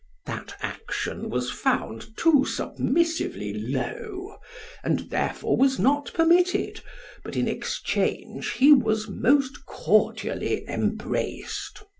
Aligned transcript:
That 0.25 0.55
action 0.61 1.29
was 1.29 1.51
found 1.51 2.17
too 2.17 2.43
submissively 2.43 3.53
low, 3.53 4.37
and 4.83 5.01
therefore 5.11 5.55
was 5.57 5.77
not 5.77 6.11
permitted, 6.15 6.81
but 7.23 7.35
in 7.35 7.47
exchange 7.47 8.53
he 8.53 8.71
was 8.71 9.07
most 9.07 9.63
cordially 9.67 10.67
embraced. 10.67 11.83